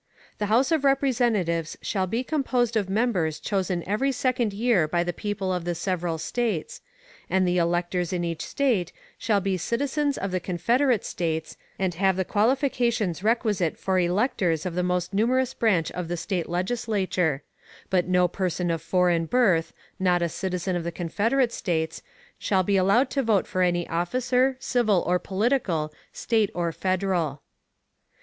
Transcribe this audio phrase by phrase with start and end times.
[0.39, 5.13] The House of Representatives shall be composed of members chosen every second year by the
[5.13, 6.81] people of the several States;
[7.29, 12.15] and the electors in each State shall be citizens of the Confederate States, and have
[12.17, 17.43] the qualifications requisite for electors of the most numerous branch of the State Legislature;
[17.91, 22.01] _but no person of foreign birth, not a citizen of the Confederate States,
[22.39, 27.37] shall be allowed to vote for any officer, civil or political, State or Federal_.